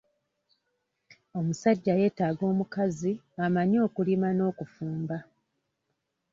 Omusajja 1.39 1.93
yeetaaga 1.99 2.43
omukazi 2.51 3.11
amanyi 3.45 3.77
okulima 3.87 4.29
n'okufumba. 4.33 5.17